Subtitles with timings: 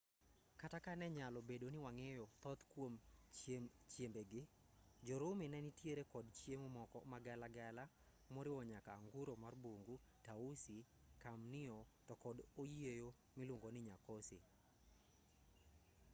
[0.61, 2.93] kata ka ne nyalo bedo ni wang'eyo thoth kuom
[3.91, 4.43] chiembe gi
[5.05, 7.83] jo-rumi ne nitiere kod chiemo moko magala gala
[8.33, 9.95] moriwo nyaka anguro mar bungu
[10.25, 10.77] tausi
[11.23, 11.77] kamnio
[12.07, 14.39] to kod oyieyo miluongo ni nyakosi